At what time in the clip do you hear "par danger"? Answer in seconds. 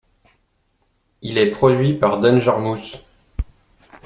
1.93-2.57